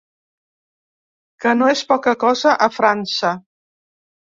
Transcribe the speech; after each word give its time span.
Que 1.45 1.53
no 1.59 1.69
és 1.75 1.85
poca 1.93 2.15
cosa 2.25 2.57
a 2.69 2.71
França. 2.81 3.35